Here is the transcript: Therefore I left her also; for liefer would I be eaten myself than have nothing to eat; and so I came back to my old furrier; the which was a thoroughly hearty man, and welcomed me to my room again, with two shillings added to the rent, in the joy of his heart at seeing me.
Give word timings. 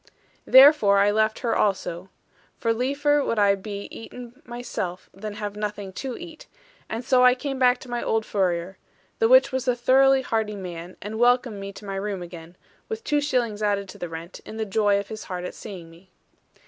Therefore 0.47 0.97
I 0.97 1.11
left 1.11 1.41
her 1.41 1.55
also; 1.55 2.09
for 2.57 2.73
liefer 2.73 3.23
would 3.23 3.37
I 3.37 3.53
be 3.53 3.87
eaten 3.91 4.41
myself 4.45 5.11
than 5.13 5.33
have 5.33 5.55
nothing 5.55 5.93
to 5.93 6.17
eat; 6.17 6.47
and 6.89 7.05
so 7.05 7.23
I 7.23 7.35
came 7.35 7.59
back 7.59 7.77
to 7.81 7.87
my 7.87 8.01
old 8.01 8.25
furrier; 8.25 8.79
the 9.19 9.29
which 9.29 9.51
was 9.51 9.67
a 9.67 9.75
thoroughly 9.75 10.23
hearty 10.23 10.55
man, 10.55 10.97
and 11.03 11.19
welcomed 11.19 11.59
me 11.59 11.71
to 11.73 11.85
my 11.85 11.97
room 11.97 12.23
again, 12.23 12.55
with 12.89 13.03
two 13.03 13.21
shillings 13.21 13.61
added 13.61 13.87
to 13.89 13.99
the 13.99 14.09
rent, 14.09 14.39
in 14.43 14.57
the 14.57 14.65
joy 14.65 14.99
of 14.99 15.09
his 15.09 15.25
heart 15.25 15.45
at 15.45 15.53
seeing 15.53 15.91
me. 15.91 16.09